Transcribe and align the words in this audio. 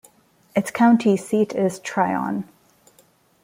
Its 0.55 0.71
county 0.71 1.15
seat 1.15 1.53
is 1.53 1.77
Tryon. 1.77 2.49